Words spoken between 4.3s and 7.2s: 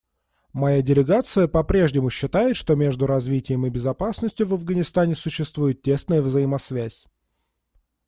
в Афганистане существует тесная взаимосвязь.